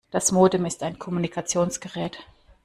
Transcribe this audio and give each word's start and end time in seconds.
Das 0.09 0.31
Modem 0.31 0.65
ist 0.65 0.81
ein 0.81 0.97
Kommunikationsgerät. 0.97 2.17